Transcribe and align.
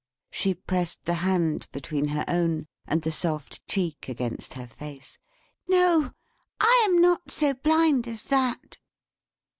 she 0.31 0.55
pressed 0.55 1.05
the 1.05 1.13
hand 1.21 1.67
between 1.71 2.07
her 2.07 2.25
own, 2.27 2.65
and 2.87 3.03
the 3.03 3.11
soft 3.11 3.63
cheek 3.67 4.09
against 4.09 4.55
her 4.55 4.65
face. 4.65 5.19
"No! 5.67 6.13
I 6.59 6.81
am 6.89 6.99
not 6.99 7.29
so 7.29 7.53
Blind 7.53 8.07
as 8.07 8.23
that." 8.23 8.79